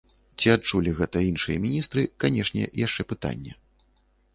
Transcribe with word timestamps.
Ці 0.37 0.47
адчулі 0.53 0.93
гэта 1.01 1.17
іншыя 1.29 1.57
міністры, 1.67 2.01
канешне, 2.27 2.63
яшчэ 2.87 3.01
пытанне. 3.15 3.53